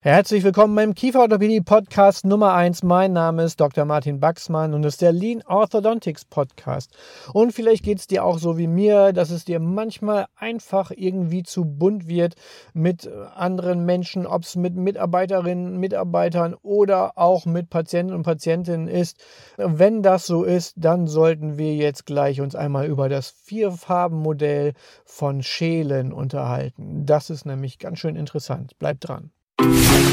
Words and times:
Herzlich 0.00 0.44
willkommen 0.44 0.76
beim 0.76 0.94
Kieferorthopädie 0.94 1.60
Podcast 1.60 2.24
Nummer 2.24 2.54
1. 2.54 2.84
Mein 2.84 3.12
Name 3.12 3.42
ist 3.42 3.58
Dr. 3.58 3.84
Martin 3.84 4.20
Baxmann 4.20 4.72
und 4.72 4.82
das 4.82 4.94
ist 4.94 5.02
der 5.02 5.10
Lean 5.10 5.42
Orthodontics 5.44 6.24
Podcast. 6.24 6.96
Und 7.32 7.52
vielleicht 7.52 7.82
geht 7.82 7.98
es 7.98 8.06
dir 8.06 8.24
auch 8.24 8.38
so 8.38 8.56
wie 8.56 8.68
mir, 8.68 9.12
dass 9.12 9.30
es 9.30 9.44
dir 9.44 9.58
manchmal 9.58 10.26
einfach 10.36 10.92
irgendwie 10.94 11.42
zu 11.42 11.64
bunt 11.64 12.06
wird 12.06 12.36
mit 12.74 13.10
anderen 13.34 13.84
Menschen, 13.86 14.24
ob 14.24 14.44
es 14.44 14.54
mit 14.54 14.76
Mitarbeiterinnen, 14.76 15.80
Mitarbeitern 15.80 16.54
oder 16.62 17.18
auch 17.18 17.44
mit 17.44 17.68
Patienten 17.68 18.14
und 18.14 18.22
Patientinnen 18.22 18.86
ist. 18.86 19.18
Wenn 19.56 20.04
das 20.04 20.28
so 20.28 20.44
ist, 20.44 20.74
dann 20.76 21.08
sollten 21.08 21.58
wir 21.58 21.74
jetzt 21.74 22.06
gleich 22.06 22.40
uns 22.40 22.54
einmal 22.54 22.86
über 22.86 23.08
das 23.08 23.30
Vierfarbenmodell 23.30 24.74
von 25.04 25.42
Schälen 25.42 26.12
unterhalten. 26.12 27.04
Das 27.04 27.30
ist 27.30 27.46
nämlich 27.46 27.80
ganz 27.80 27.98
schön 27.98 28.14
interessant. 28.14 28.78
Bleibt 28.78 29.08
dran. 29.08 29.32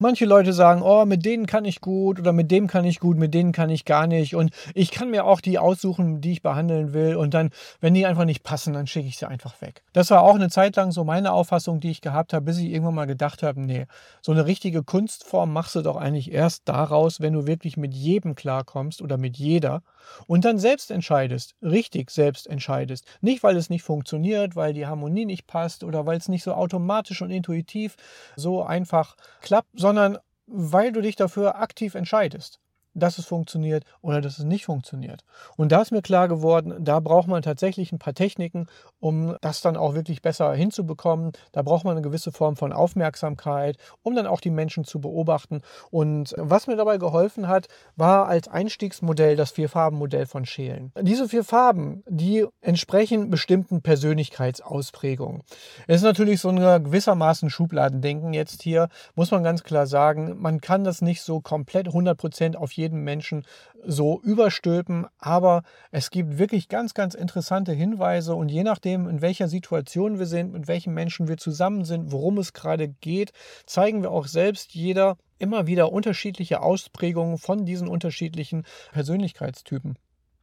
Manche 0.00 0.26
Leute 0.26 0.52
sagen, 0.52 0.80
oh, 0.80 1.04
mit 1.06 1.24
denen 1.24 1.46
kann 1.46 1.64
ich 1.64 1.80
gut 1.80 2.20
oder 2.20 2.32
mit 2.32 2.52
dem 2.52 2.68
kann 2.68 2.84
ich 2.84 3.00
gut, 3.00 3.16
mit 3.16 3.34
denen 3.34 3.50
kann 3.50 3.68
ich 3.68 3.84
gar 3.84 4.06
nicht. 4.06 4.36
Und 4.36 4.52
ich 4.72 4.92
kann 4.92 5.10
mir 5.10 5.24
auch 5.24 5.40
die 5.40 5.58
aussuchen, 5.58 6.20
die 6.20 6.30
ich 6.30 6.40
behandeln 6.40 6.92
will. 6.92 7.16
Und 7.16 7.34
dann, 7.34 7.50
wenn 7.80 7.94
die 7.94 8.06
einfach 8.06 8.24
nicht 8.24 8.44
passen, 8.44 8.74
dann 8.74 8.86
schicke 8.86 9.08
ich 9.08 9.18
sie 9.18 9.26
einfach 9.26 9.60
weg. 9.60 9.82
Das 9.92 10.12
war 10.12 10.22
auch 10.22 10.36
eine 10.36 10.50
Zeit 10.50 10.76
lang 10.76 10.92
so 10.92 11.02
meine 11.02 11.32
Auffassung, 11.32 11.80
die 11.80 11.90
ich 11.90 12.00
gehabt 12.00 12.32
habe, 12.32 12.44
bis 12.44 12.58
ich 12.58 12.66
irgendwann 12.66 12.94
mal 12.94 13.08
gedacht 13.08 13.42
habe, 13.42 13.60
nee, 13.60 13.86
so 14.22 14.30
eine 14.30 14.46
richtige 14.46 14.84
Kunstform 14.84 15.52
machst 15.52 15.74
du 15.74 15.82
doch 15.82 15.96
eigentlich 15.96 16.30
erst 16.30 16.68
daraus, 16.68 17.20
wenn 17.20 17.32
du 17.32 17.48
wirklich 17.48 17.76
mit 17.76 17.92
jedem 17.92 18.36
klarkommst 18.36 19.02
oder 19.02 19.16
mit 19.16 19.36
jeder 19.36 19.82
und 20.28 20.44
dann 20.44 20.58
selbst 20.58 20.92
entscheidest, 20.92 21.56
richtig 21.60 22.12
selbst 22.12 22.46
entscheidest. 22.46 23.04
Nicht, 23.20 23.42
weil 23.42 23.56
es 23.56 23.68
nicht 23.68 23.82
funktioniert, 23.82 24.54
weil 24.54 24.74
die 24.74 24.86
Harmonie 24.86 25.24
nicht 25.24 25.48
passt 25.48 25.82
oder 25.82 26.06
weil 26.06 26.18
es 26.18 26.28
nicht 26.28 26.44
so 26.44 26.54
automatisch 26.54 27.20
und 27.20 27.30
intuitiv 27.30 27.96
so 28.36 28.62
einfach 28.62 29.16
klappt, 29.40 29.68
sondern 29.74 29.87
sondern 29.88 30.18
weil 30.46 30.92
du 30.92 31.00
dich 31.00 31.16
dafür 31.16 31.56
aktiv 31.56 31.94
entscheidest 31.94 32.60
dass 32.98 33.18
es 33.18 33.26
funktioniert 33.26 33.84
oder 34.00 34.20
dass 34.20 34.38
es 34.38 34.44
nicht 34.44 34.64
funktioniert. 34.64 35.24
Und 35.56 35.72
da 35.72 35.82
ist 35.82 35.92
mir 35.92 36.02
klar 36.02 36.28
geworden, 36.28 36.74
da 36.78 37.00
braucht 37.00 37.28
man 37.28 37.42
tatsächlich 37.42 37.92
ein 37.92 37.98
paar 37.98 38.14
Techniken, 38.14 38.66
um 39.00 39.36
das 39.40 39.60
dann 39.60 39.76
auch 39.76 39.94
wirklich 39.94 40.22
besser 40.22 40.52
hinzubekommen. 40.54 41.32
Da 41.52 41.62
braucht 41.62 41.84
man 41.84 41.92
eine 41.92 42.02
gewisse 42.02 42.32
Form 42.32 42.56
von 42.56 42.72
Aufmerksamkeit, 42.72 43.76
um 44.02 44.14
dann 44.14 44.26
auch 44.26 44.40
die 44.40 44.50
Menschen 44.50 44.84
zu 44.84 45.00
beobachten. 45.00 45.62
Und 45.90 46.34
was 46.36 46.66
mir 46.66 46.76
dabei 46.76 46.98
geholfen 46.98 47.48
hat, 47.48 47.68
war 47.96 48.26
als 48.26 48.48
Einstiegsmodell 48.48 49.36
das 49.36 49.50
Vierfarbenmodell 49.50 50.26
von 50.26 50.46
Schälen. 50.46 50.92
Diese 51.00 51.28
vier 51.28 51.44
Farben, 51.44 52.02
die 52.08 52.46
entsprechen 52.60 53.30
bestimmten 53.30 53.82
Persönlichkeitsausprägungen. 53.82 55.42
Es 55.86 55.96
ist 55.96 56.02
natürlich 56.02 56.40
so 56.40 56.48
ein 56.48 56.84
gewissermaßen 56.84 57.50
Schubladendenken 57.50 58.32
jetzt 58.32 58.62
hier, 58.62 58.88
muss 59.14 59.30
man 59.30 59.42
ganz 59.42 59.64
klar 59.64 59.86
sagen. 59.86 60.36
Man 60.40 60.60
kann 60.60 60.84
das 60.84 61.02
nicht 61.02 61.22
so 61.22 61.40
komplett 61.40 61.88
100% 61.88 62.56
auf 62.56 62.72
jeden 62.72 62.87
jeden 62.88 63.04
Menschen 63.04 63.44
so 63.84 64.20
überstülpen, 64.22 65.06
aber 65.18 65.62
es 65.90 66.10
gibt 66.10 66.38
wirklich 66.38 66.68
ganz, 66.68 66.94
ganz 66.94 67.14
interessante 67.14 67.72
Hinweise 67.72 68.34
und 68.34 68.48
je 68.48 68.64
nachdem, 68.64 69.08
in 69.08 69.20
welcher 69.20 69.48
Situation 69.48 70.18
wir 70.18 70.26
sind, 70.26 70.52
mit 70.52 70.68
welchen 70.68 70.94
Menschen 70.94 71.28
wir 71.28 71.36
zusammen 71.36 71.84
sind, 71.84 72.10
worum 72.12 72.38
es 72.38 72.54
gerade 72.54 72.88
geht, 72.88 73.32
zeigen 73.66 74.02
wir 74.02 74.10
auch 74.10 74.26
selbst 74.26 74.74
jeder 74.74 75.16
immer 75.38 75.66
wieder 75.66 75.92
unterschiedliche 75.92 76.62
Ausprägungen 76.62 77.38
von 77.38 77.64
diesen 77.64 77.88
unterschiedlichen 77.88 78.64
Persönlichkeitstypen. 78.92 79.98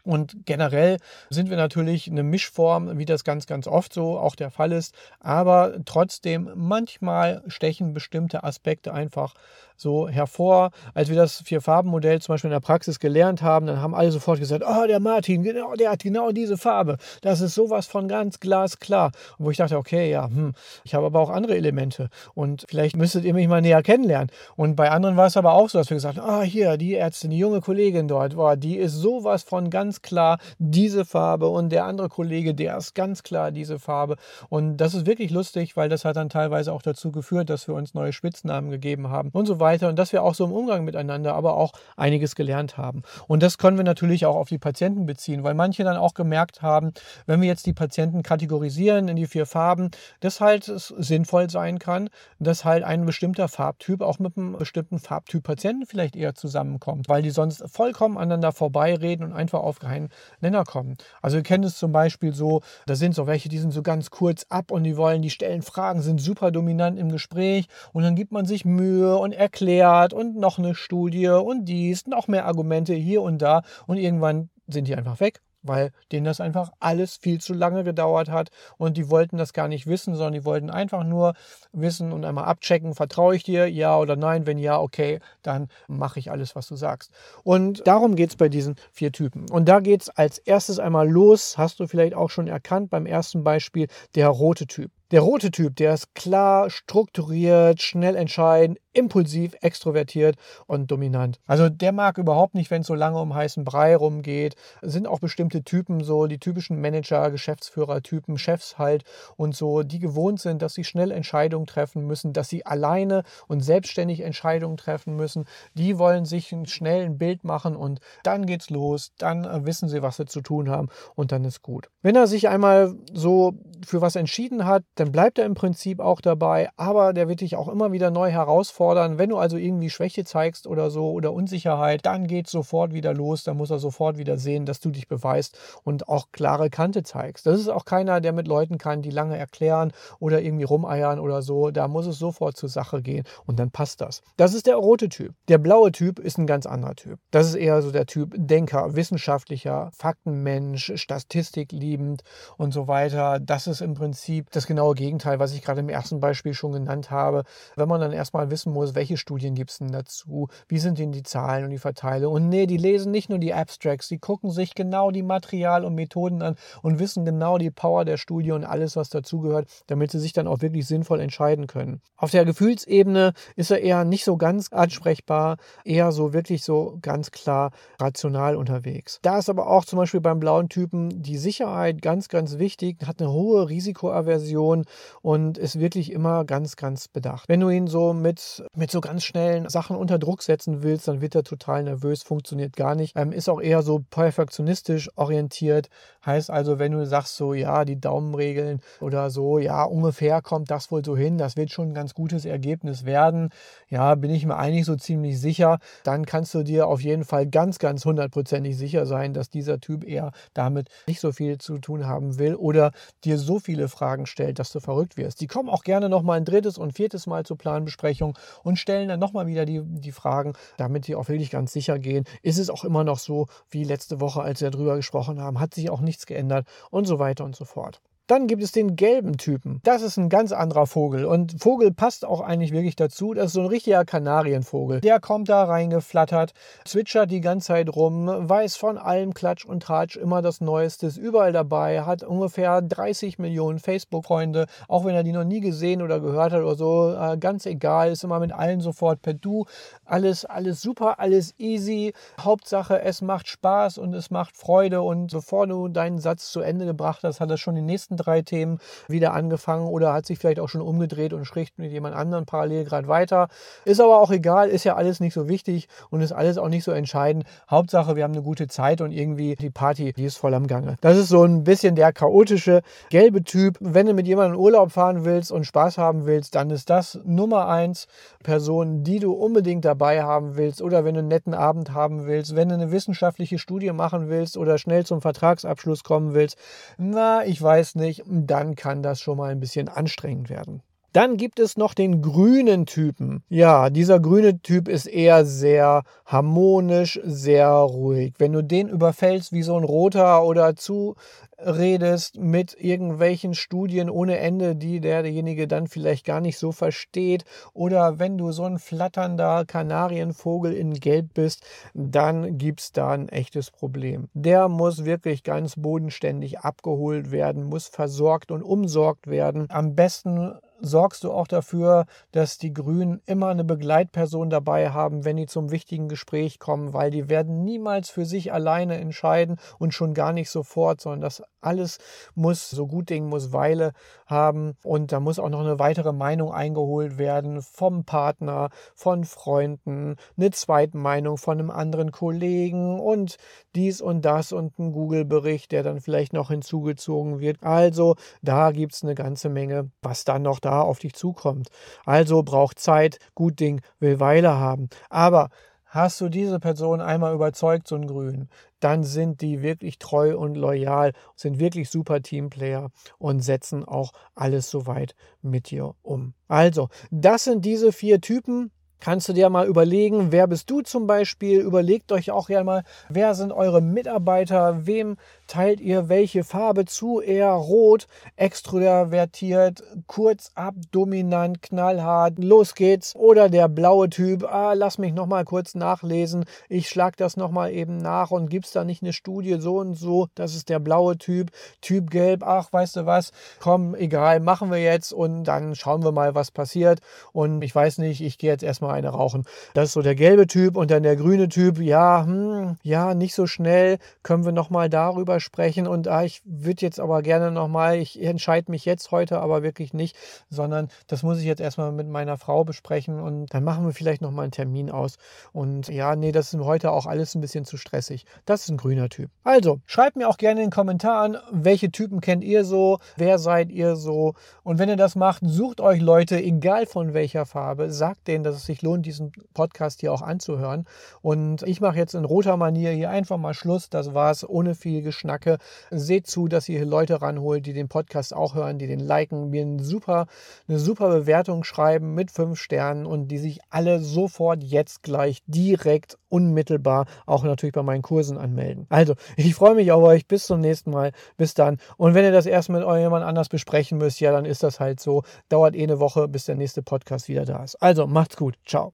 Und 0.06 0.46
generell 0.46 0.98
sind 1.30 1.50
wir 1.50 1.58
natürlich 1.58 2.10
eine 2.10 2.24
Mischform, 2.24 2.98
wie 2.98 3.06
das 3.06 3.24
ganz, 3.24 3.48
ganz 3.48 3.68
oft 3.68 3.92
so 3.92 4.18
auch 4.20 4.36
der 4.36 4.52
Fall 4.52 4.72
ist. 4.72 4.96
Aber 5.20 5.74
trotzdem, 5.86 6.50
manchmal 6.56 7.44
stechen 7.48 7.94
bestimmte 7.94 8.44
Aspekte 8.44 8.94
einfach 8.94 9.34
so 9.78 10.08
hervor. 10.08 10.72
Als 10.94 11.10
wir 11.10 11.16
das 11.16 11.42
Vier-Farben-Modell 11.42 12.22
zum 12.22 12.34
Beispiel 12.34 12.50
in 12.50 12.54
der 12.54 12.60
Praxis 12.60 13.00
gelernt 13.00 13.42
haben, 13.42 13.66
dann 13.66 13.82
haben 13.82 13.94
alle 13.94 14.12
sofort 14.12 14.40
gesagt, 14.40 14.64
oh, 14.66 14.88
der 14.88 15.00
Martin, 15.00 15.44
genau, 15.44 15.74
der 15.74 15.92
hat 15.92 16.04
genau 16.04 16.32
diese 16.32 16.58
Farbe. 16.58 16.98
Das 17.22 17.42
ist 17.42 17.56
sowas 17.56 17.88
von 17.88 18.08
ganz 18.08 18.40
glasklar. 18.40 19.12
Wo 19.38 19.52
ich 19.52 19.58
dachte, 19.58 19.78
okay, 19.78 20.10
ja, 20.10 20.28
hm, 20.28 20.54
ich 20.84 20.96
habe 20.96 21.06
aber 21.06 21.20
auch 21.20 21.30
andere 21.30 21.56
Elemente. 21.56 22.10
Und 22.34 22.66
vielleicht 22.70 22.96
müsstet 22.96 23.26
ihr 23.26 23.34
mich 23.34 23.48
mal 23.48 23.62
näher 23.62 23.84
kennenlernen. 23.84 24.30
Und 24.56 24.76
bei 24.76 24.92
anderen 24.92 25.18
war 25.18 25.28
es 25.28 25.38
aber 25.38 25.54
auch 25.54 25.70
so, 25.70 25.78
dass 25.78 25.90
wir 25.90 25.96
gesagt 25.96 26.18
haben, 26.18 26.30
ah, 26.30 26.42
hier, 26.42 26.78
die 26.78 26.96
Ärztin, 26.96 27.32
die 27.32 27.38
junge 27.38 27.62
Kollegin 27.62 28.08
dort, 28.08 28.36
boah, 28.36 28.56
die 28.56 28.78
ist 28.78 28.94
sowas 28.94 29.44
von 29.44 29.70
ganz 29.70 29.95
ganz 29.96 30.02
klar 30.02 30.40
diese 30.58 31.06
Farbe 31.06 31.48
und 31.48 31.70
der 31.70 31.86
andere 31.86 32.10
Kollege, 32.10 32.54
der 32.54 32.78
ist 32.78 32.96
ganz 32.96 33.24
klar 33.24 33.52
diese 33.52 33.80
Farbe. 33.80 34.16
Und 34.50 34.78
das 34.78 34.94
ist 34.94 35.06
wirklich 35.06 35.32
lustig, 35.32 35.78
weil 35.78 35.88
das 35.88 36.04
hat 36.04 36.18
dann 36.18 36.28
teilweise 36.30 36.74
auch 36.74 36.82
dazu 36.82 37.12
geführt, 37.12 37.50
dass 37.50 37.68
wir 37.68 37.76
uns 37.76 37.94
neue 37.94 38.12
Spitznamen 38.12 38.70
gegeben 38.72 39.10
haben 39.10 39.30
und 39.32 39.46
so 39.46 39.60
weiter 39.60 39.88
und 39.88 39.98
dass 39.98 40.12
wir 40.12 40.24
auch 40.24 40.36
so 40.36 40.46
im 40.46 40.52
Umgang 40.52 40.84
miteinander 40.84 41.34
aber 41.34 41.56
auch 41.56 41.72
einiges 41.96 42.36
gelernt 42.36 42.78
haben. 42.78 43.04
Und 43.28 43.42
das 43.42 43.58
können 43.58 43.78
wir 43.78 43.86
natürlich 43.86 44.26
auch 44.26 44.36
auf 44.36 44.50
die 44.50 44.58
Patienten 44.58 45.06
beziehen, 45.06 45.44
weil 45.44 45.54
manche 45.54 45.84
dann 45.84 45.98
auch 45.98 46.14
gemerkt 46.14 46.62
haben, 46.62 46.92
wenn 47.26 47.40
wir 47.40 47.48
jetzt 47.48 47.66
die 47.66 47.74
Patienten 47.74 48.22
kategorisieren 48.22 49.08
in 49.08 49.16
die 49.16 49.28
vier 49.28 49.46
Farben, 49.46 49.92
dass 50.20 50.42
halt 50.42 50.68
es 50.68 50.88
sinnvoll 50.88 51.50
sein 51.50 51.80
kann, 51.80 52.10
dass 52.40 52.66
halt 52.66 52.84
ein 52.84 53.06
bestimmter 53.06 53.48
Farbtyp 53.48 54.02
auch 54.02 54.20
mit 54.20 54.38
einem 54.38 54.58
bestimmten 54.58 55.00
Farbtyp 55.00 55.44
Patienten 55.44 55.86
vielleicht 55.86 56.16
eher 56.16 56.36
zusammenkommt, 56.36 57.08
weil 57.08 57.22
die 57.22 57.30
sonst 57.30 57.64
vollkommen 57.70 58.18
aneinander 58.18 58.52
vorbeireden 58.52 59.26
und 59.26 59.34
einfach 59.34 59.60
auf 59.60 59.80
keinen 59.86 60.10
Nenner 60.42 60.64
kommen. 60.64 60.96
Also 61.22 61.38
wir 61.38 61.44
kennen 61.44 61.64
es 61.64 61.78
zum 61.78 61.92
Beispiel 61.92 62.34
so, 62.34 62.62
da 62.86 62.96
sind 62.96 63.16
so 63.16 63.28
welche, 63.28 63.50
die 63.50 63.60
sind 63.60 63.72
so 63.72 63.84
ganz 63.84 64.10
kurz 64.10 64.46
ab 64.50 64.72
und 64.72 64.84
die 64.84 64.98
wollen, 64.98 65.22
die 65.22 65.30
stellen 65.30 65.62
Fragen, 65.62 66.02
sind 66.02 66.20
super 66.20 66.52
dominant 66.52 66.98
im 66.98 67.12
Gespräch 67.12 67.68
und 67.94 68.04
dann 68.04 68.16
gibt 68.16 68.32
man 68.32 68.46
sich 68.46 68.66
Mühe 68.66 69.16
und 69.18 69.32
erklärt 69.32 70.14
und 70.14 70.36
noch 70.36 70.58
eine 70.58 70.76
Studie 70.76 71.28
und 71.28 71.66
dies, 71.66 72.08
noch 72.08 72.28
mehr 72.28 72.46
Argumente 72.46 72.94
hier 72.94 73.22
und 73.22 73.42
da 73.42 73.62
und 73.88 73.98
irgendwann 73.98 74.50
sind 74.68 74.88
die 74.88 74.96
einfach 74.96 75.20
weg 75.20 75.42
weil 75.68 75.92
denen 76.12 76.26
das 76.26 76.40
einfach 76.40 76.72
alles 76.80 77.18
viel 77.18 77.40
zu 77.40 77.54
lange 77.54 77.84
gedauert 77.84 78.30
hat 78.30 78.50
und 78.78 78.98
die 78.98 79.10
wollten 79.10 79.38
das 79.38 79.54
gar 79.54 79.68
nicht 79.68 79.88
wissen, 79.88 80.16
sondern 80.16 80.34
die 80.34 80.46
wollten 80.46 80.70
einfach 80.70 81.04
nur 81.04 81.34
wissen 81.72 82.12
und 82.12 82.26
einmal 82.26 82.46
abchecken, 82.46 82.96
vertraue 82.96 83.36
ich 83.36 83.44
dir, 83.44 83.70
ja 83.70 83.98
oder 83.98 84.16
nein, 84.16 84.46
wenn 84.46 84.58
ja, 84.58 84.80
okay, 84.80 85.20
dann 85.42 85.68
mache 85.88 86.20
ich 86.20 86.32
alles, 86.32 86.56
was 86.56 86.68
du 86.68 86.76
sagst. 86.76 87.12
Und 87.44 87.86
darum 87.88 88.16
geht 88.16 88.30
es 88.32 88.36
bei 88.36 88.50
diesen 88.50 88.76
vier 88.92 89.12
Typen. 89.12 89.50
Und 89.50 89.68
da 89.68 89.80
geht 89.80 90.04
es 90.04 90.10
als 90.10 90.38
erstes 90.40 90.80
einmal 90.80 91.10
los, 91.10 91.58
hast 91.58 91.80
du 91.80 91.88
vielleicht 91.88 92.16
auch 92.16 92.30
schon 92.30 92.48
erkannt 92.48 92.90
beim 92.90 93.06
ersten 93.06 93.44
Beispiel, 93.44 93.88
der 94.16 94.30
rote 94.30 94.68
Typ. 94.68 94.92
Der 95.12 95.22
rote 95.22 95.52
Typ, 95.52 95.76
der 95.76 95.94
ist 95.94 96.16
klar, 96.16 96.70
strukturiert, 96.70 97.82
schnell 97.82 98.16
entscheidend, 98.16 98.80
impulsiv, 98.96 99.56
extrovertiert 99.62 100.38
und 100.68 100.90
dominant. 100.92 101.40
Also 101.46 101.70
der 101.70 101.92
mag 101.92 102.18
überhaupt 102.18 102.56
nicht, 102.56 102.72
wenn 102.72 102.82
es 102.82 102.88
so 102.88 102.96
lange 102.96 103.20
um 103.20 103.36
heißen 103.36 103.66
Brei 103.66 103.96
rumgeht. 103.96 104.56
Es 104.82 104.94
sind 104.94 105.08
auch 105.08 105.20
bestimmte 105.20 105.64
Typen, 105.64 106.04
so 106.04 106.28
die 106.28 106.40
typischen 106.40 106.80
Manager, 106.80 107.30
Geschäftsführer-Typen, 107.32 108.38
Chefs 108.38 108.78
halt 108.78 109.04
und 109.36 109.56
so, 109.56 109.84
die 109.84 110.00
gewohnt 110.00 110.40
sind, 110.40 110.62
dass 110.62 110.74
sie 110.74 110.84
schnell 110.84 111.12
Entscheidungen 111.12 111.68
treffen 111.68 112.08
müssen, 112.08 112.34
dass 112.34 112.50
sie 112.50 112.66
alleine 112.66 113.24
und 113.48 113.62
selbstständig 113.62 114.22
Entscheidungen 114.22 114.78
treffen 114.78 115.16
müssen. 115.16 115.46
Die 115.74 115.98
wollen 115.98 116.26
sich 116.26 116.56
schnell 116.66 117.04
ein 117.04 117.18
Bild 117.18 117.44
machen 117.44 117.76
und 117.76 118.00
dann 118.24 118.46
geht's 118.46 118.70
los, 118.70 119.12
dann 119.18 119.44
äh, 119.44 119.66
wissen 119.66 119.90
sie, 119.90 120.02
was 120.02 120.18
sie 120.18 120.26
zu 120.26 120.42
tun 120.42 120.70
haben 120.70 120.88
und 121.16 121.32
dann 121.32 121.44
ist 121.44 121.62
gut. 121.62 121.90
Wenn 122.02 122.16
er 122.16 122.28
sich 122.28 122.48
einmal 122.48 122.96
so 123.12 123.54
für 123.86 124.02
was 124.02 124.16
entschieden 124.16 124.66
hat, 124.66 124.84
dann 124.96 125.12
bleibt 125.12 125.38
er 125.38 125.46
im 125.46 125.54
Prinzip 125.54 126.00
auch 126.00 126.22
dabei, 126.22 126.70
aber 126.78 127.14
der 127.14 127.28
wird 127.28 127.42
dich 127.42 127.56
auch 127.56 127.68
immer 127.68 127.92
wieder 127.92 128.10
neu 128.12 128.32
herausfordern 128.32 128.85
herausfordern. 128.86 129.18
Wenn 129.18 129.30
du 129.30 129.38
also 129.38 129.58
irgendwie 129.58 129.90
Schwäche 129.90 130.24
zeigst 130.24 130.68
oder 130.68 130.90
so 130.90 131.12
oder 131.12 131.34
Unsicherheit, 131.34 132.06
dann 132.06 132.28
geht 132.28 132.48
sofort 132.48 132.94
wieder 132.94 133.14
los. 133.14 133.44
Dann 133.44 133.58
muss 133.58 133.72
er 133.72 133.80
sofort 133.80 134.18
wieder 134.18 134.38
sehen, 134.38 134.66
dass 134.66 134.80
du 134.80 134.90
dich 134.90 135.08
beweist 135.08 135.58
und 135.84 136.08
auch 136.08 136.28
klare 136.32 136.70
Kante 136.70 137.04
zeigst. 137.04 137.46
Das 137.46 137.60
ist 137.60 137.70
auch 137.70 137.86
keiner, 137.86 138.22
der 138.22 138.34
mit 138.34 138.48
Leuten 138.48 138.78
kann, 138.78 139.02
die 139.02 139.10
lange 139.10 139.38
erklären 139.38 139.92
oder 140.20 140.42
irgendwie 140.42 140.66
rumeiern 140.66 141.20
oder 141.20 141.42
so. 141.42 141.72
Da 141.72 141.88
muss 141.88 142.06
es 142.06 142.20
sofort 142.20 142.58
zur 142.58 142.70
Sache 142.70 143.02
gehen 143.02 143.26
und 143.46 143.60
dann 143.60 143.72
passt 143.72 144.02
das. 144.02 144.22
Das 144.38 144.54
ist 144.54 144.68
der 144.68 144.76
rote 144.76 145.10
Typ. 145.10 145.34
Der 145.48 145.58
blaue 145.58 145.92
Typ 145.92 146.20
ist 146.20 146.38
ein 146.38 146.48
ganz 146.48 146.66
anderer 146.66 146.96
Typ. 146.96 147.20
Das 147.32 147.48
ist 147.48 147.56
eher 147.56 147.82
so 147.82 147.92
der 147.92 148.06
Typ 148.06 148.34
Denker, 148.36 148.96
wissenschaftlicher, 148.96 149.92
Faktenmensch, 149.96 150.94
Statistik 150.96 151.72
liebend 151.72 152.24
und 152.58 152.74
so 152.74 152.88
weiter. 152.88 153.40
Das 153.40 153.68
ist 153.68 153.82
im 153.82 153.94
Prinzip 153.94 154.52
das 154.52 154.68
genaue 154.68 154.96
Gegenteil, 154.96 155.40
was 155.40 155.54
ich 155.54 155.62
gerade 155.62 155.80
im 155.80 155.90
ersten 155.90 156.20
Beispiel 156.20 156.54
schon 156.54 156.74
genannt 156.74 157.12
habe. 157.12 157.44
Wenn 157.76 157.88
man 157.88 158.02
dann 158.02 158.12
erstmal 158.12 158.52
wissen 158.52 158.75
muss, 158.76 158.94
welche 158.94 159.18
Studien 159.18 159.56
gibt 159.56 159.72
es 159.72 159.80
denn 159.80 159.92
dazu, 159.92 160.50
wie 160.68 160.78
sind 160.78 161.00
denn 161.00 161.12
die 161.12 161.24
Zahlen 161.24 161.64
und 161.64 161.72
die 161.72 161.80
Verteilung. 161.80 162.34
Und 162.34 162.50
nee, 162.50 162.68
die 162.68 162.78
lesen 162.78 163.12
nicht 163.12 163.30
nur 163.30 163.40
die 163.40 163.54
Abstracts, 163.54 164.08
die 164.08 164.20
gucken 164.20 164.52
sich 164.52 164.76
genau 164.76 165.10
die 165.10 165.24
Material 165.24 165.84
und 165.84 165.96
Methoden 165.96 166.44
an 166.44 166.56
und 166.84 167.00
wissen 167.00 167.26
genau 167.26 167.58
die 167.58 167.72
Power 167.72 168.06
der 168.06 168.18
Studie 168.18 168.52
und 168.52 168.64
alles, 168.66 168.96
was 168.96 169.10
dazugehört, 169.10 169.68
damit 169.88 170.12
sie 170.12 170.20
sich 170.20 170.34
dann 170.34 170.48
auch 170.48 170.62
wirklich 170.62 170.86
sinnvoll 170.86 171.20
entscheiden 171.20 171.66
können. 171.66 172.02
Auf 172.18 172.32
der 172.32 172.46
Gefühlsebene 172.46 173.34
ist 173.56 173.72
er 173.72 173.82
eher 173.82 174.06
nicht 174.06 174.26
so 174.26 174.38
ganz 174.38 174.72
ansprechbar, 174.72 175.58
eher 175.84 176.12
so 176.12 176.34
wirklich 176.34 176.64
so 176.64 177.00
ganz 177.02 177.32
klar 177.32 177.72
rational 178.00 178.56
unterwegs. 178.56 179.20
Da 179.22 179.40
ist 179.40 179.50
aber 179.50 179.68
auch 179.68 179.86
zum 179.86 179.98
Beispiel 179.98 180.22
beim 180.22 180.40
blauen 180.40 180.70
Typen 180.70 181.24
die 181.24 181.38
Sicherheit 181.38 182.02
ganz, 182.02 182.28
ganz 182.28 182.58
wichtig, 182.58 183.06
hat 183.08 183.22
eine 183.22 183.32
hohe 183.32 183.70
Risikoaversion 183.70 184.86
und 185.22 185.58
ist 185.58 185.80
wirklich 185.80 186.12
immer 186.12 186.46
ganz, 186.46 186.76
ganz 186.76 187.08
bedacht. 187.08 187.48
Wenn 187.48 187.60
du 187.60 187.70
ihn 187.70 187.88
so 187.88 188.14
mit, 188.14 188.65
mit 188.76 188.92
so 188.92 189.02
ganz 189.02 189.24
schnellen 189.24 189.70
Sachen 189.70 189.96
unter 189.96 190.20
Druck 190.20 190.42
setzen 190.42 190.84
willst, 190.84 191.08
dann 191.08 191.22
wird 191.22 191.36
er 191.36 191.44
total 191.44 191.84
nervös, 191.84 192.24
funktioniert 192.24 192.76
gar 192.76 192.96
nicht. 192.96 193.16
Ähm, 193.16 193.32
ist 193.32 193.50
auch 193.50 193.62
eher 193.62 193.82
so 193.82 194.00
perfektionistisch 194.10 195.10
orientiert. 195.16 195.90
Heißt 196.26 196.50
also, 196.50 196.80
wenn 196.80 196.92
du 196.92 197.06
sagst 197.06 197.36
so, 197.36 197.54
ja, 197.54 197.86
die 197.86 198.00
Daumenregeln 198.00 198.82
oder 199.00 199.30
so, 199.30 199.60
ja, 199.60 199.84
ungefähr 199.84 200.42
kommt 200.42 200.72
das 200.72 200.92
wohl 200.92 201.04
so 201.04 201.16
hin, 201.16 201.38
das 201.38 201.58
wird 201.58 201.72
schon 201.72 201.90
ein 201.90 201.94
ganz 201.94 202.14
gutes 202.14 202.46
Ergebnis 202.46 203.06
werden. 203.06 203.50
Ja, 203.90 204.16
bin 204.16 204.32
ich 204.32 204.46
mir 204.46 204.58
eigentlich 204.58 204.86
so 204.86 204.96
ziemlich 204.96 205.40
sicher. 205.40 205.80
Dann 206.04 206.26
kannst 206.26 206.54
du 206.54 206.64
dir 206.64 206.88
auf 206.88 207.02
jeden 207.02 207.26
Fall 207.26 207.48
ganz, 207.48 207.80
ganz 207.80 208.06
hundertprozentig 208.06 208.78
sicher 208.78 209.06
sein, 209.06 209.34
dass 209.34 209.50
dieser 209.50 209.80
Typ 209.80 210.04
eher 210.04 210.32
damit 210.54 210.90
nicht 211.08 211.20
so 211.20 211.32
viel 211.32 211.58
zu 211.58 211.78
tun 211.78 212.08
haben 212.08 212.40
will 212.40 212.56
oder 212.56 212.92
dir 213.24 213.38
so 213.38 213.60
viele 213.60 213.88
Fragen 213.88 214.26
stellt, 214.26 214.60
dass 214.60 214.72
du 214.72 214.80
verrückt 214.80 215.18
wirst. 215.18 215.42
Die 215.42 215.48
kommen 215.48 215.70
auch 215.70 215.84
gerne 215.84 216.10
nochmal 216.10 216.38
ein 216.38 216.46
drittes 216.46 216.78
und 216.78 216.94
viertes 216.94 217.28
Mal 217.28 217.46
zur 217.46 217.58
Planbesprechung 217.58 218.38
und 218.64 218.78
stellen 218.78 219.08
dann 219.08 219.20
nochmal 219.20 219.48
wieder 219.48 219.66
die, 219.66 219.82
die 219.84 220.12
Fragen, 220.12 220.54
damit 220.78 221.08
die 221.08 221.16
auch 221.16 221.28
wirklich 221.28 221.52
ganz 221.52 221.74
sicher 221.74 222.00
gehen. 222.00 222.26
Ist 222.42 222.58
es 222.58 222.70
auch 222.70 222.84
immer 222.84 223.04
noch 223.04 223.20
so 223.20 223.48
wie 223.70 223.84
letzte 223.84 224.20
Woche, 224.22 224.42
als 224.42 224.62
wir 224.62 224.72
darüber 224.72 224.96
gesprochen 224.96 225.42
haben? 225.42 225.60
Hat 225.60 225.74
sich 225.74 225.90
auch 225.90 226.02
nichts 226.02 226.26
geändert 226.26 226.68
und 226.92 227.06
so 227.06 227.20
weiter 227.20 227.46
und 227.46 227.56
so 227.56 227.66
fort. 227.66 228.02
Dann 228.28 228.48
gibt 228.48 228.64
es 228.64 228.72
den 228.72 228.96
gelben 228.96 229.38
Typen. 229.38 229.82
Das 229.84 230.02
ist 230.02 230.18
ein 230.18 230.30
ganz 230.30 230.52
anderer 230.52 230.88
Vogel. 230.88 231.26
Und 231.26 231.62
Vogel 231.62 231.94
passt 231.94 232.26
auch 232.26 232.42
eigentlich 232.42 232.72
wirklich 232.72 232.96
dazu. 232.96 233.36
Das 233.36 233.48
ist 233.48 233.54
so 233.54 233.62
ein 233.62 233.68
richtiger 233.68 234.04
Kanarienvogel. 234.04 235.02
Der 235.02 235.20
kommt 235.20 235.48
da 235.48 235.64
reingeflattert, 235.64 236.54
zwitschert 236.86 237.30
die 237.30 237.42
ganze 237.42 237.68
Zeit 237.68 237.96
rum, 237.96 238.28
weiß 238.28 238.78
von 238.78 238.98
allem 238.98 239.36
Klatsch 239.36 239.66
und 239.66 239.84
Tratsch 239.84 240.18
immer 240.18 240.42
das 240.42 240.60
Neueste, 240.60 241.06
ist 241.06 241.18
überall 241.18 241.54
dabei, 241.54 242.02
hat 242.02 242.24
ungefähr 242.24 242.82
30 242.82 243.38
Millionen 243.38 243.78
Facebook-Freunde, 243.78 244.66
auch 244.88 245.06
wenn 245.06 245.14
er 245.14 245.24
die 245.24 245.32
noch 245.32 245.44
nie 245.44 245.62
gesehen 245.62 246.02
oder 246.02 246.20
gehört 246.20 246.52
hat 246.52 246.62
oder 246.62 246.76
so. 246.76 247.14
Äh, 247.14 247.38
ganz 247.38 247.68
egal, 247.68 248.12
ist 248.12 248.24
immer 248.24 248.40
mit 248.40 248.52
allen 248.52 248.82
sofort 248.82 249.22
per 249.22 249.36
Du. 249.36 249.66
Alles, 250.04 250.46
alles 250.46 250.82
super, 250.82 251.20
alles 251.20 251.54
easy. 251.60 252.14
Hauptsache, 252.40 253.02
es 253.02 253.22
macht 253.22 253.48
Spaß 253.48 254.00
und 254.00 254.14
es 254.14 254.32
macht 254.32 254.58
Freude. 254.58 255.02
Und 255.04 255.32
bevor 255.32 255.68
du 255.68 255.88
deinen 255.90 256.18
Satz 256.18 256.52
zu 256.52 256.62
Ende 256.62 256.86
gebracht 256.86 257.24
hast, 257.24 257.40
hat 257.40 257.52
er 257.52 257.58
schon 257.58 257.76
den 257.76 257.86
nächsten 257.86 258.15
drei 258.18 258.42
Themen 258.42 258.80
wieder 259.08 259.34
angefangen 259.34 259.88
oder 259.88 260.14
hat 260.14 260.26
sich 260.26 260.40
vielleicht 260.40 260.60
auch 260.60 260.70
schon 260.70 260.82
umgedreht 260.82 261.34
und 261.34 261.46
spricht 261.46 261.78
mit 261.78 261.92
jemand 261.92 262.16
anderem 262.16 262.46
parallel 262.46 262.86
gerade 262.86 263.08
weiter. 263.08 263.48
Ist 263.86 264.02
aber 264.02 264.20
auch 264.20 264.32
egal, 264.32 264.70
ist 264.70 264.84
ja 264.84 264.96
alles 264.96 265.20
nicht 265.20 265.34
so 265.34 265.48
wichtig 265.48 265.88
und 266.10 266.22
ist 266.22 266.32
alles 266.32 266.58
auch 266.58 266.70
nicht 266.70 266.84
so 266.84 266.92
entscheidend. 266.92 267.46
Hauptsache, 267.70 268.16
wir 268.16 268.24
haben 268.24 268.34
eine 268.34 268.44
gute 268.44 268.68
Zeit 268.68 269.02
und 269.02 269.12
irgendwie 269.12 269.56
die 269.56 269.70
Party, 269.70 270.14
die 270.14 270.26
ist 270.26 270.38
voll 270.38 270.54
am 270.54 270.68
Gange. 270.68 270.96
Das 271.02 271.18
ist 271.18 271.30
so 271.30 271.44
ein 271.44 271.64
bisschen 271.64 271.96
der 271.96 272.14
chaotische 272.14 272.82
gelbe 273.10 273.44
Typ. 273.44 273.78
Wenn 273.80 274.08
du 274.08 274.14
mit 274.14 274.28
jemandem 274.28 274.60
Urlaub 274.60 274.92
fahren 274.92 275.26
willst 275.26 275.52
und 275.52 275.66
Spaß 275.66 275.98
haben 275.98 276.26
willst, 276.26 276.56
dann 276.56 276.70
ist 276.70 276.90
das 276.90 277.20
Nummer 277.26 277.68
eins 277.68 278.08
Person, 278.44 279.04
die 279.04 279.20
du 279.20 279.34
unbedingt 279.34 279.86
dabei 279.86 280.24
haben 280.24 280.56
willst 280.56 280.82
oder 280.82 281.04
wenn 281.04 281.16
du 281.16 281.20
einen 281.20 281.28
netten 281.28 281.54
Abend 281.54 281.94
haben 281.94 282.26
willst, 282.26 282.56
wenn 282.56 282.70
du 282.70 282.76
eine 282.76 282.92
wissenschaftliche 282.92 283.60
Studie 283.60 283.92
machen 283.92 284.30
willst 284.30 284.58
oder 284.58 284.78
schnell 284.78 285.06
zum 285.06 285.22
Vertragsabschluss 285.22 286.04
kommen 286.04 286.34
willst. 286.34 286.58
Na, 286.98 287.46
ich 287.46 287.62
weiß 287.62 287.96
nicht 287.96 288.05
nicht, 288.06 288.24
dann 288.26 288.76
kann 288.76 289.04
das 289.04 289.20
schon 289.20 289.38
mal 289.38 289.52
ein 289.52 289.60
bisschen 289.60 289.90
anstrengend 289.90 290.50
werden. 290.50 290.82
Dann 291.16 291.38
gibt 291.38 291.62
es 291.62 291.78
noch 291.78 291.94
den 291.94 292.22
grünen 292.22 292.86
Typen. 292.86 293.42
Ja, 293.48 293.90
dieser 293.90 294.20
grüne 294.20 294.60
Typ 294.60 294.90
ist 294.90 295.06
eher 295.06 295.46
sehr 295.46 296.04
harmonisch, 296.26 297.22
sehr 297.24 297.70
ruhig. 297.70 298.34
Wenn 298.38 298.52
du 298.52 298.62
den 298.62 298.90
überfällst 298.90 299.54
wie 299.54 299.64
so 299.64 299.78
ein 299.78 299.86
roter 299.86 300.44
oder 300.44 300.76
zuredest 300.76 302.38
mit 302.38 302.76
irgendwelchen 302.78 303.54
Studien 303.54 304.10
ohne 304.10 304.40
Ende, 304.40 304.76
die 304.76 305.00
derjenige 305.00 305.70
dann 305.70 305.88
vielleicht 305.88 306.26
gar 306.26 306.42
nicht 306.42 306.58
so 306.58 306.74
versteht, 306.74 307.46
oder 307.74 308.20
wenn 308.20 308.38
du 308.38 308.52
so 308.52 308.66
ein 308.66 308.78
flatternder 308.78 309.64
Kanarienvogel 309.64 310.74
in 310.74 310.96
Gelb 310.96 311.34
bist, 311.34 311.64
dann 311.94 312.58
gibt 312.58 312.82
es 312.82 312.92
da 312.92 313.12
ein 313.12 313.30
echtes 313.30 313.72
Problem. 313.72 314.28
Der 314.34 314.68
muss 314.68 315.06
wirklich 315.06 315.44
ganz 315.44 315.76
bodenständig 315.78 316.60
abgeholt 316.60 317.32
werden, 317.32 317.64
muss 317.64 317.88
versorgt 317.88 318.52
und 318.52 318.64
umsorgt 318.64 319.28
werden. 319.28 319.68
Am 319.70 319.96
besten 319.96 320.56
sorgst 320.82 321.24
du 321.24 321.32
auch 321.32 321.48
dafür, 321.48 322.06
dass 322.32 322.58
die 322.58 322.74
Grünen 322.74 323.22
immer 323.26 323.48
eine 323.48 323.64
Begleitperson 323.64 324.50
dabei 324.50 324.92
haben, 324.92 325.26
wenn 325.26 325.38
die 325.38 325.46
zum 325.46 325.72
wichtigen 325.72 326.08
Gespräch 326.08 326.60
kommen, 326.60 326.94
weil 326.94 327.12
die 327.12 327.30
werden 327.30 327.64
niemals 327.64 328.10
für 328.10 328.26
sich 328.26 328.54
alleine 328.54 328.98
entscheiden 328.98 329.58
und 329.80 329.94
schon 329.94 330.14
gar 330.14 330.34
nicht 330.34 330.50
sofort, 330.50 331.02
sondern 331.02 331.22
das 331.22 331.44
alles 331.62 331.98
muss, 332.36 332.70
so 332.70 332.88
gut 332.88 333.10
Ding 333.10 333.28
muss 333.28 333.52
Weile 333.52 333.94
haben 334.28 334.74
und 334.84 335.12
da 335.12 335.20
muss 335.20 335.40
auch 335.40 335.50
noch 335.50 335.62
eine 335.62 335.80
weitere 335.80 336.14
Meinung 336.14 336.52
eingeholt 336.52 337.18
werden 337.18 337.62
vom 337.62 338.06
Partner, 338.06 338.70
von 338.96 339.24
Freunden, 339.24 340.16
eine 340.38 340.52
zweite 340.52 340.98
Meinung 340.98 341.38
von 341.38 341.60
einem 341.60 341.72
anderen 341.72 342.12
Kollegen 342.12 343.00
und 343.00 343.38
dies 343.76 344.02
und 344.02 344.24
das 344.24 344.52
und 344.52 344.78
ein 344.80 344.92
Google-Bericht, 344.92 345.72
der 345.72 345.84
dann 345.84 346.00
vielleicht 346.00 346.34
noch 346.34 346.50
hinzugezogen 346.50 347.40
wird. 347.40 347.64
Also 347.64 348.16
da 348.42 348.72
gibt 348.72 348.94
es 348.94 349.04
eine 349.04 349.16
ganze 349.16 349.50
Menge, 349.50 349.90
was 350.02 350.24
dann 350.24 350.44
noch 350.44 350.60
da 350.60 350.75
auf 350.82 351.00
dich 351.00 351.14
zukommt. 351.14 351.70
Also 352.06 352.44
braucht 352.44 352.80
Zeit, 352.80 353.20
gut 353.34 353.60
Ding, 353.60 353.82
will 354.00 354.20
Weile 354.20 354.56
haben. 354.56 354.90
Aber 355.10 355.50
hast 355.88 356.20
du 356.20 356.30
diese 356.30 356.60
Person 356.60 357.00
einmal 357.00 357.34
überzeugt, 357.34 357.88
so 357.88 357.96
ein 357.96 358.08
Grün, 358.08 358.50
dann 358.80 359.04
sind 359.04 359.42
die 359.42 359.62
wirklich 359.62 359.98
treu 359.98 360.38
und 360.38 360.56
loyal, 360.56 361.14
sind 361.36 361.60
wirklich 361.60 361.90
super 361.90 362.22
Teamplayer 362.22 362.92
und 363.18 363.40
setzen 363.40 363.86
auch 363.86 364.12
alles 364.36 364.70
soweit 364.70 365.16
mit 365.42 365.72
dir 365.72 365.96
um. 366.04 366.34
Also, 366.48 366.90
das 367.12 367.46
sind 367.46 367.64
diese 367.64 367.92
vier 367.92 368.20
Typen, 368.20 368.72
kannst 369.00 369.30
du 369.30 369.34
dir 369.34 369.50
mal 369.50 369.68
überlegen, 369.68 370.32
wer 370.32 370.48
bist 370.48 370.70
du 370.70 370.82
zum 370.82 371.08
Beispiel? 371.08 371.60
Überlegt 371.62 372.12
euch 372.12 372.32
auch 372.32 372.50
ja 372.50 372.64
mal, 372.64 372.84
wer 373.08 373.36
sind 373.36 373.52
eure 373.52 373.82
Mitarbeiter? 373.82 374.86
Wem 374.86 375.18
teilt 375.48 375.82
ihr 375.82 376.10
welche 376.10 376.44
Farbe 376.44 376.86
zu? 376.86 377.22
Eher 377.22 377.52
rot, 377.52 378.08
extrovertiert, 378.36 379.84
kurz 380.08 380.52
ab, 380.56 380.76
dominant, 380.92 381.62
knallhart, 381.62 382.40
los 382.40 382.76
geht's. 382.76 383.16
Oder 383.16 383.50
der 383.50 383.68
blaue 383.68 384.10
Typ, 384.10 384.44
ah, 384.44 384.74
lass 384.74 384.98
mich 384.98 385.14
noch 385.14 385.26
mal 385.28 385.46
kurz 385.46 385.76
nachlesen. 385.76 386.46
Ich 386.70 386.90
schlag 386.90 387.18
das 387.18 387.38
noch 387.38 387.52
mal 387.52 387.72
eben 387.72 387.98
nach 387.98 388.32
und 388.32 388.50
gibt's 388.50 388.72
da 388.72 388.84
nicht 388.84 389.02
eine 389.02 389.14
Studie 389.14 389.58
so 389.60 389.78
und 389.78 389.96
so? 389.96 390.28
Das 390.36 390.56
ist 390.56 390.70
der 390.70 390.80
blaue 390.80 391.18
Typ. 391.18 391.52
Typ 391.82 392.10
gelb, 392.10 392.44
ach, 392.44 392.72
weißt 392.72 392.98
du 392.98 393.06
was? 393.06 393.32
Komm, 393.60 393.96
egal, 393.96 394.40
machen 394.40 394.72
wir 394.72 394.82
jetzt 394.82 395.14
und 395.14 395.44
dann 395.46 395.76
schauen 395.76 396.04
wir 396.04 396.12
mal, 396.12 396.36
was 396.36 396.52
passiert. 396.52 397.00
Und 397.32 397.62
ich 397.62 397.74
weiß 397.74 398.00
nicht, 398.00 398.22
ich 398.22 398.38
gehe 398.38 398.52
jetzt 398.52 398.64
erstmal 398.64 398.96
eine 398.96 399.10
rauchen. 399.10 399.46
Das 399.74 399.86
ist 399.86 399.94
so 399.94 400.02
der 400.02 400.16
gelbe 400.16 400.48
Typ 400.48 400.78
und 400.78 400.92
dann 400.92 401.04
der 401.04 401.16
grüne 401.16 401.50
Typ. 401.50 401.80
Ja, 401.80 402.26
hm, 402.26 402.78
ja, 402.84 403.14
nicht 403.14 403.36
so 403.36 403.48
schnell. 403.48 403.98
Können 404.24 404.46
wir 404.46 404.52
noch 404.52 404.70
mal 404.70 404.90
darüber 404.90 405.35
drüber 405.36 405.40
sprechen 405.40 405.88
und 405.88 406.08
ah, 406.08 406.24
ich 406.24 406.42
würde 406.46 406.82
jetzt 406.82 407.00
aber 407.00 407.22
gerne 407.22 407.52
nochmal, 407.52 407.98
ich 407.98 408.22
entscheide 408.22 408.72
mich 408.72 408.86
jetzt 408.86 409.12
heute 409.12 409.40
aber 409.40 409.64
wirklich 409.64 409.94
nicht, 409.94 410.16
sondern 410.50 410.90
das 411.08 411.24
muss 411.24 411.40
ich 411.40 411.46
jetzt 411.46 411.62
erstmal 411.62 411.92
mit 411.92 412.08
meiner 412.08 412.38
Frau 412.38 412.64
besprechen 412.64 413.20
und 413.20 413.54
dann 413.54 413.64
machen 413.64 413.86
wir 413.86 413.94
vielleicht 413.94 414.22
nochmal 414.22 414.44
einen 414.44 414.52
Termin 414.52 414.90
aus. 414.90 415.18
Und 415.52 415.88
ja, 415.88 416.16
nee, 416.16 416.32
das 416.32 416.54
ist 416.54 416.60
heute 416.60 416.92
auch 416.92 417.06
alles 417.06 417.36
ein 417.36 417.42
bisschen 417.42 417.66
zu 417.66 417.78
stressig. 417.78 418.26
Das 418.46 418.64
ist 418.64 418.70
ein 418.70 418.78
grüner 418.78 419.10
Typ. 419.10 419.30
Also, 419.44 419.80
schreibt 419.86 420.16
mir 420.16 420.28
auch 420.30 420.38
gerne 420.38 420.62
in 420.62 420.68
den 420.68 420.72
Kommentaren, 420.72 421.38
welche 421.52 421.92
Typen 421.92 422.22
kennt 422.22 422.44
ihr 422.44 422.64
so, 422.64 423.00
wer 423.18 423.40
seid 423.40 423.72
ihr 423.72 423.96
so. 423.96 424.34
Und 424.64 424.80
wenn 424.80 424.90
ihr 424.90 424.96
das 424.96 425.16
macht, 425.16 425.42
sucht 425.46 425.82
euch 425.82 426.02
Leute, 426.02 426.42
egal 426.42 426.86
von 426.86 427.14
welcher 427.14 427.46
Farbe, 427.46 427.92
sagt 427.92 428.28
denen, 428.28 428.44
dass 428.44 428.56
es 428.56 428.66
sich 428.66 428.82
lohnt, 428.82 429.06
diesen 429.06 429.32
Podcast 429.54 430.00
hier 430.02 430.14
auch 430.14 430.22
anzuhören. 430.22 430.86
Und 431.22 431.64
ich 431.64 431.82
mache 431.82 431.98
jetzt 431.98 432.16
in 432.16 432.26
roter 432.26 432.58
Manier 432.58 432.92
hier 432.92 433.10
einfach 433.10 433.38
mal 433.38 433.54
Schluss. 433.54 433.90
Das 433.90 434.14
war's, 434.14 434.48
ohne 434.48 434.76
viel 434.76 435.02
Geschnacke. 435.26 435.58
Seht 435.90 436.28
zu, 436.28 436.48
dass 436.48 436.70
ihr 436.70 436.78
hier 436.78 436.86
Leute 436.86 437.22
ranholt, 437.22 437.66
die 437.66 437.74
den 437.74 437.88
Podcast 437.88 438.34
auch 438.34 438.56
hören, 438.56 438.78
die 438.78 438.88
den 438.88 439.00
liken, 439.00 439.50
mir 439.50 439.64
ein 439.64 439.80
super, 439.80 440.28
eine 440.68 440.80
super 440.80 441.10
Bewertung 441.10 441.64
schreiben 441.64 442.14
mit 442.14 442.32
fünf 442.32 442.60
Sternen 442.60 443.06
und 443.06 443.28
die 443.30 443.38
sich 443.38 443.60
alle 443.70 444.00
sofort 444.00 444.64
jetzt 444.64 445.04
gleich 445.04 445.42
direkt 445.48 446.18
unmittelbar 446.30 447.06
auch 447.26 447.44
natürlich 447.44 447.74
bei 447.74 447.84
meinen 447.84 448.02
Kursen 448.02 448.38
anmelden. 448.38 448.86
Also, 448.90 449.16
ich 449.36 449.56
freue 449.56 449.76
mich 449.76 449.92
auf 449.92 450.04
euch. 450.04 450.28
Bis 450.28 450.46
zum 450.46 450.60
nächsten 450.60 450.92
Mal. 450.92 451.12
Bis 451.38 451.54
dann. 451.54 451.78
Und 451.98 452.14
wenn 452.14 452.26
ihr 452.26 452.32
das 452.32 452.46
erst 452.46 452.70
mit 452.70 452.82
jemand 452.82 453.26
anders 453.26 453.50
besprechen 453.50 453.98
müsst, 453.98 454.20
ja, 454.20 454.32
dann 454.32 454.46
ist 454.46 454.64
das 454.64 454.80
halt 454.80 455.00
so. 455.00 455.24
Dauert 455.50 455.76
eh 455.76 455.84
eine 455.84 456.00
Woche, 456.00 456.28
bis 456.28 456.46
der 456.46 456.56
nächste 456.56 456.82
Podcast 456.82 457.28
wieder 457.30 457.46
da 457.46 457.64
ist. 457.64 457.76
Also, 457.82 458.06
macht's 458.08 458.38
gut. 458.38 458.56
Ciao. 458.66 458.94